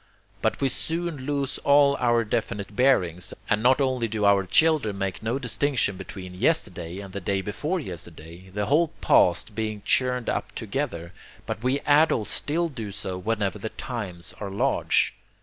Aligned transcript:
But 0.41 0.59
we 0.61 0.67
soon 0.69 1.15
lose 1.27 1.59
all 1.59 1.95
our 1.97 2.23
definite 2.23 2.75
bearings; 2.75 3.35
and 3.47 3.61
not 3.61 3.79
only 3.79 4.07
do 4.07 4.25
our 4.25 4.47
children 4.47 4.97
make 4.97 5.21
no 5.21 5.37
distinction 5.37 5.95
between 5.95 6.33
yesterday 6.33 6.97
and 6.97 7.13
the 7.13 7.21
day 7.21 7.41
before 7.43 7.79
yesterday, 7.79 8.49
the 8.49 8.65
whole 8.65 8.87
past 9.01 9.53
being 9.53 9.83
churned 9.85 10.27
up 10.27 10.55
together, 10.55 11.13
but 11.45 11.61
we 11.63 11.81
adults 11.81 12.31
still 12.31 12.67
do 12.67 12.91
so 12.91 13.15
whenever 13.19 13.59
the 13.59 13.69
times 13.69 14.33
are 14.39 14.49
large. 14.49 15.13